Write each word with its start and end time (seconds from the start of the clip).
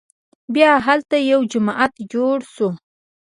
بیا 0.53 0.71
هلته 0.87 1.15
یو 1.31 1.39
جومات 1.51 1.93
جوړ 2.11 2.37
شو. 2.53 2.69